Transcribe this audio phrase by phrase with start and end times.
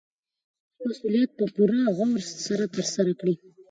[0.71, 2.11] خپل مسوولیت په پوره غور
[2.47, 3.35] سره ترسره کړئ.